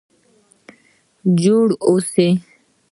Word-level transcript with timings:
جوړ 1.41 1.67
اوسئ؟ 1.87 2.29